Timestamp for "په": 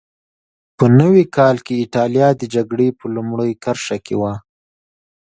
0.77-0.85, 2.99-3.05